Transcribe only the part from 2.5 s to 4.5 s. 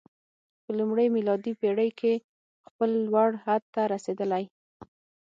خپل لوړ حد ته رسېدلی.